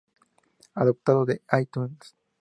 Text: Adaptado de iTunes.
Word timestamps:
Adaptado 0.73 1.25
de 1.25 1.43
iTunes. 1.61 2.15